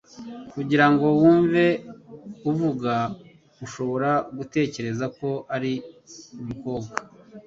[0.53, 1.63] Kugira ngo wumve
[2.49, 2.93] avuga,
[3.65, 5.73] ushobora gutekereza ko ari
[6.41, 6.95] umukobwa.